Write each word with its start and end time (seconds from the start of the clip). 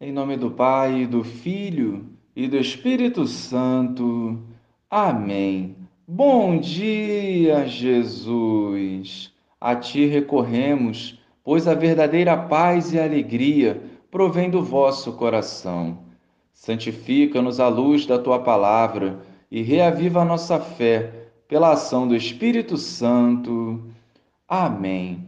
Em 0.00 0.12
nome 0.12 0.36
do 0.36 0.48
Pai, 0.48 1.08
do 1.08 1.24
Filho 1.24 2.06
e 2.36 2.46
do 2.46 2.56
Espírito 2.56 3.26
Santo. 3.26 4.38
Amém. 4.88 5.74
Bom 6.06 6.56
dia, 6.56 7.66
Jesus. 7.66 9.32
A 9.60 9.74
ti 9.74 10.06
recorremos, 10.06 11.18
pois 11.42 11.66
a 11.66 11.74
verdadeira 11.74 12.36
paz 12.36 12.92
e 12.92 13.00
alegria 13.00 13.82
provém 14.08 14.48
do 14.48 14.62
vosso 14.62 15.14
coração. 15.14 15.98
Santifica-nos 16.52 17.58
à 17.58 17.66
luz 17.66 18.06
da 18.06 18.20
tua 18.20 18.38
palavra 18.38 19.20
e 19.50 19.62
reaviva 19.62 20.22
a 20.22 20.24
nossa 20.24 20.60
fé 20.60 21.12
pela 21.48 21.72
ação 21.72 22.06
do 22.06 22.14
Espírito 22.14 22.76
Santo. 22.76 23.82
Amém. 24.46 25.26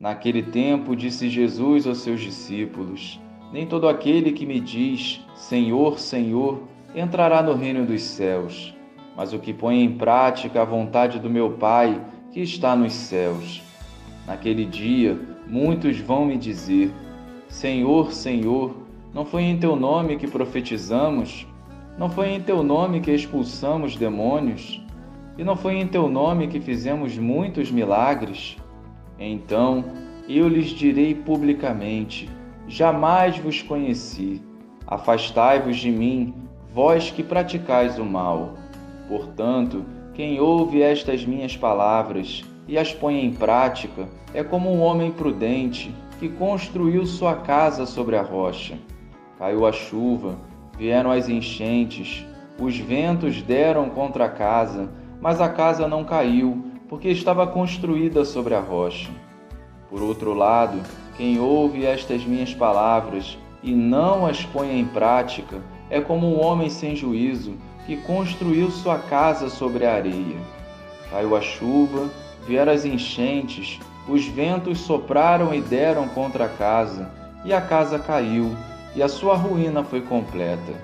Naquele 0.00 0.42
tempo, 0.42 0.96
disse 0.96 1.28
Jesus 1.28 1.86
aos 1.86 1.98
seus 1.98 2.22
discípulos: 2.22 3.20
nem 3.52 3.66
todo 3.66 3.88
aquele 3.88 4.32
que 4.32 4.46
me 4.46 4.60
diz 4.60 5.24
Senhor, 5.34 5.98
Senhor 5.98 6.62
entrará 6.94 7.42
no 7.42 7.54
reino 7.54 7.84
dos 7.84 8.02
céus, 8.02 8.74
mas 9.16 9.32
o 9.32 9.38
que 9.38 9.52
põe 9.52 9.82
em 9.82 9.96
prática 9.96 10.62
a 10.62 10.64
vontade 10.64 11.18
do 11.18 11.30
meu 11.30 11.52
Pai 11.52 12.00
que 12.32 12.40
está 12.40 12.74
nos 12.74 12.92
céus. 12.92 13.62
Naquele 14.26 14.64
dia, 14.64 15.18
muitos 15.46 15.98
vão 16.00 16.24
me 16.24 16.36
dizer: 16.36 16.90
Senhor, 17.48 18.12
Senhor, 18.12 18.76
não 19.14 19.24
foi 19.24 19.44
em 19.44 19.56
teu 19.56 19.76
nome 19.76 20.16
que 20.16 20.26
profetizamos? 20.26 21.46
Não 21.98 22.10
foi 22.10 22.30
em 22.30 22.40
teu 22.40 22.62
nome 22.62 23.00
que 23.00 23.10
expulsamos 23.10 23.96
demônios? 23.96 24.82
E 25.38 25.44
não 25.44 25.56
foi 25.56 25.76
em 25.76 25.86
teu 25.86 26.08
nome 26.08 26.48
que 26.48 26.60
fizemos 26.60 27.16
muitos 27.16 27.70
milagres? 27.70 28.56
Então 29.18 29.84
eu 30.28 30.48
lhes 30.48 30.70
direi 30.70 31.14
publicamente: 31.14 32.28
jamais 32.68 33.38
vos 33.38 33.62
conheci. 33.62 34.42
Afastai-vos 34.86 35.76
de 35.76 35.90
mim, 35.90 36.34
vós 36.72 37.10
que 37.10 37.22
praticais 37.22 37.98
o 37.98 38.04
mal. 38.04 38.54
Portanto, 39.08 39.84
quem 40.14 40.40
ouve 40.40 40.82
estas 40.82 41.24
minhas 41.24 41.56
palavras 41.56 42.44
e 42.66 42.78
as 42.78 42.92
põe 42.92 43.24
em 43.24 43.32
prática 43.32 44.08
é 44.34 44.42
como 44.42 44.72
um 44.72 44.80
homem 44.80 45.10
prudente 45.10 45.94
que 46.18 46.28
construiu 46.28 47.06
sua 47.06 47.34
casa 47.34 47.86
sobre 47.86 48.16
a 48.16 48.22
rocha. 48.22 48.78
Caiu 49.38 49.66
a 49.66 49.72
chuva, 49.72 50.36
vieram 50.76 51.10
as 51.10 51.28
enchentes, 51.28 52.24
os 52.58 52.76
ventos 52.78 53.42
deram 53.42 53.90
contra 53.90 54.24
a 54.24 54.30
casa, 54.30 54.88
mas 55.20 55.40
a 55.40 55.48
casa 55.48 55.86
não 55.86 56.04
caiu, 56.04 56.64
porque 56.88 57.08
estava 57.08 57.46
construída 57.46 58.24
sobre 58.24 58.54
a 58.54 58.60
rocha. 58.60 59.10
Por 59.90 60.02
outro 60.02 60.32
lado, 60.32 60.80
quem 61.16 61.40
ouve 61.40 61.86
estas 61.86 62.24
minhas 62.24 62.52
palavras 62.52 63.38
e 63.62 63.74
não 63.74 64.26
as 64.26 64.44
põe 64.44 64.78
em 64.78 64.84
prática 64.84 65.60
é 65.88 66.00
como 66.00 66.26
um 66.26 66.44
homem 66.44 66.68
sem 66.68 66.94
juízo 66.94 67.54
que 67.86 67.96
construiu 67.96 68.70
sua 68.70 68.98
casa 68.98 69.48
sobre 69.48 69.86
a 69.86 69.94
areia. 69.94 70.38
Caiu 71.10 71.36
a 71.36 71.40
chuva, 71.40 72.10
vieram 72.46 72.72
as 72.72 72.84
enchentes, 72.84 73.78
os 74.08 74.26
ventos 74.26 74.80
sopraram 74.80 75.54
e 75.54 75.60
deram 75.60 76.08
contra 76.08 76.44
a 76.44 76.48
casa, 76.48 77.10
e 77.44 77.52
a 77.52 77.60
casa 77.60 77.98
caiu, 77.98 78.54
e 78.94 79.02
a 79.02 79.08
sua 79.08 79.36
ruína 79.36 79.84
foi 79.84 80.00
completa. 80.00 80.74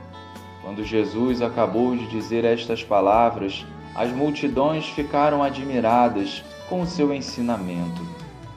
Quando 0.63 0.85
Jesus 0.85 1.43
acabou 1.43 1.97
de 1.97 2.07
dizer 2.07 2.45
estas 2.45 2.83
palavras, 2.85 3.67
as 3.95 4.11
multidões 4.13 4.87
ficaram 4.89 5.43
admiradas 5.43 6.43
com 6.69 6.81
o 6.81 6.87
seu 6.87 7.13
ensinamento. 7.13 8.01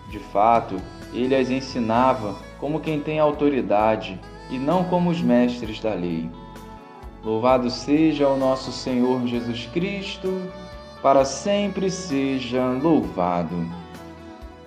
De 0.09 0.19
fato, 0.19 0.77
ele 1.13 1.35
as 1.35 1.49
ensinava 1.49 2.35
como 2.59 2.79
quem 2.79 2.99
tem 2.99 3.19
autoridade 3.19 4.19
e 4.49 4.57
não 4.57 4.83
como 4.83 5.09
os 5.09 5.21
mestres 5.21 5.79
da 5.79 5.93
lei. 5.93 6.29
Louvado 7.23 7.69
seja 7.69 8.27
o 8.27 8.37
nosso 8.37 8.71
Senhor 8.71 9.25
Jesus 9.25 9.67
Cristo, 9.73 10.41
para 11.01 11.25
sempre 11.25 11.89
seja 11.89 12.63
louvado. 12.81 13.65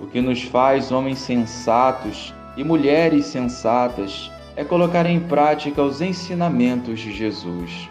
O 0.00 0.06
que 0.06 0.20
nos 0.20 0.42
faz 0.42 0.92
homens 0.92 1.18
sensatos 1.18 2.34
e 2.56 2.64
mulheres 2.64 3.26
sensatas 3.26 4.30
é 4.56 4.64
colocar 4.64 5.06
em 5.06 5.20
prática 5.20 5.82
os 5.82 6.00
ensinamentos 6.00 7.00
de 7.00 7.12
Jesus. 7.12 7.88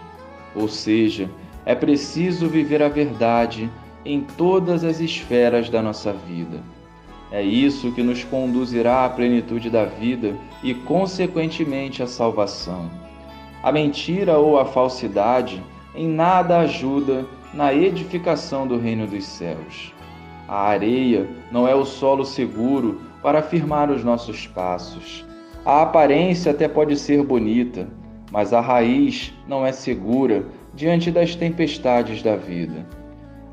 Ou 0.54 0.68
seja, 0.68 1.30
é 1.66 1.76
preciso 1.76 2.48
viver 2.48 2.82
a 2.82 2.90
verdade 2.90 3.70
em 4.04 4.22
todas 4.22 4.84
as 4.84 5.00
esferas 5.00 5.70
da 5.70 5.82
nossa 5.82 6.12
vida. 6.14 6.62
É 7.32 7.42
isso 7.42 7.92
que 7.92 8.02
nos 8.02 8.24
conduzirá 8.24 9.06
à 9.06 9.10
plenitude 9.10 9.70
da 9.70 9.86
vida 9.86 10.36
e, 10.64 10.74
consequentemente, 10.74 12.02
à 12.02 12.08
salvação. 12.08 12.90
A 13.62 13.72
mentira 13.72 14.38
ou 14.38 14.58
a 14.58 14.66
falsidade 14.66 15.62
em 15.94 16.08
nada 16.08 16.60
ajuda 16.60 17.26
na 17.54 17.74
edificação 17.74 18.68
do 18.68 18.78
reino 18.78 19.08
dos 19.08 19.26
céus. 19.26 19.94
A 20.48 20.68
areia 20.68 21.28
não 21.52 21.68
é 21.68 21.76
o 21.76 21.84
solo 21.84 22.24
seguro 22.24 23.02
para 23.22 23.42
firmar 23.42 23.92
os 23.92 24.04
nossos 24.04 24.48
passos. 24.48 25.26
A 25.66 25.82
aparência 25.82 26.52
até 26.52 26.68
pode 26.68 26.96
ser 26.96 27.22
bonita, 27.24 27.90
mas 28.32 28.54
a 28.54 28.62
raiz 28.62 29.34
não 29.48 29.66
é 29.66 29.74
segura 29.74 30.46
diante 30.74 31.12
das 31.12 31.36
tempestades 31.36 32.24
da 32.24 32.38
vida. 32.38 32.86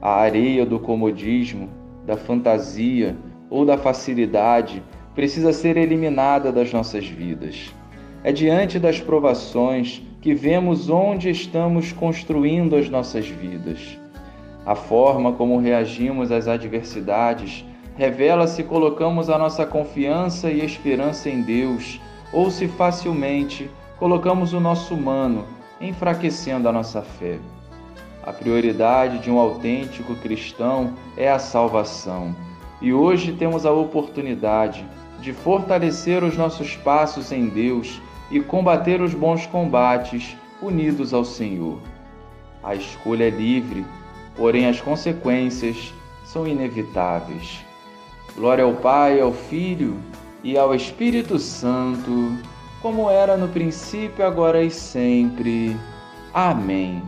A 0.01 0.21
areia 0.21 0.65
do 0.65 0.79
comodismo, 0.79 1.69
da 2.07 2.17
fantasia, 2.17 3.17
ou 3.51 3.65
da 3.65 3.79
facilidade 3.79 4.83
precisa 5.15 5.53
ser 5.53 5.77
eliminada 5.77 6.51
das 6.51 6.73
nossas 6.73 7.07
vidas. 7.07 7.73
É 8.23 8.33
diante 8.33 8.79
das 8.79 9.01
provações 9.01 10.03
que 10.21 10.35
vemos 10.35 10.89
onde 10.89 11.31
estamos 11.31 11.93
construindo 11.93 12.75
as 12.75 12.89
nossas 12.89 13.29
vidas. 13.29 13.99
A 14.65 14.75
forma 14.75 15.33
como 15.33 15.59
reagimos 15.59 16.33
às 16.33 16.49
adversidades 16.49 17.65
revela 17.97 18.47
se 18.47 18.63
colocamos 18.63 19.29
a 19.29 19.37
nossa 19.37 19.67
confiança 19.67 20.51
e 20.51 20.65
esperança 20.65 21.29
em 21.29 21.43
Deus 21.43 22.01
ou 22.33 22.51
se 22.51 22.67
facilmente 22.67 23.71
colocamos 23.99 24.53
o 24.53 24.61
nosso 24.61 24.95
humano, 24.95 25.45
enfraquecendo 25.81 26.69
a 26.69 26.73
nossa 26.73 27.03
fé. 27.03 27.39
A 28.23 28.33
prioridade 28.33 29.19
de 29.19 29.31
um 29.31 29.39
autêntico 29.39 30.15
cristão 30.17 30.95
é 31.17 31.31
a 31.31 31.39
salvação 31.39 32.35
e 32.85 32.93
hoje 32.93 33.33
temos 33.33 33.65
a 33.65 33.73
oportunidade 33.73 34.85
de 35.19 35.33
fortalecer 35.33 36.23
os 36.23 36.37
nossos 36.37 36.77
passos 36.77 37.33
em 37.33 37.49
Deus 37.49 37.99
e 38.31 38.41
combater 38.41 39.01
os 39.01 39.15
bons 39.15 39.47
combates 39.47 40.37
unidos 40.61 41.15
ao 41.15 41.25
Senhor. 41.25 41.79
A 42.63 42.75
escolha 42.75 43.25
é 43.25 43.31
livre, 43.31 43.87
porém 44.37 44.67
as 44.67 44.83
consequências 44.83 45.95
são 46.27 46.47
inevitáveis. 46.47 47.65
Glória 48.37 48.65
ao 48.65 48.75
Pai, 48.75 49.19
ao 49.19 49.33
Filho 49.33 49.97
e 50.43 50.59
ao 50.59 50.75
Espírito 50.75 51.39
Santo, 51.39 52.37
como 52.83 53.09
era 53.09 53.35
no 53.35 53.49
princípio, 53.49 54.27
agora 54.27 54.63
e 54.63 54.71
sempre. 54.71 55.75
Amém. 56.35 57.03